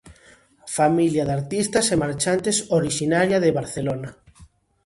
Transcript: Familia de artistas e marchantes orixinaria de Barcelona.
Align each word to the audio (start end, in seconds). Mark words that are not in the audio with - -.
Familia 0.77 1.23
de 1.27 1.33
artistas 1.39 1.85
e 1.93 1.95
marchantes 2.03 2.57
orixinaria 2.79 3.37
de 3.41 3.55
Barcelona. 3.59 4.09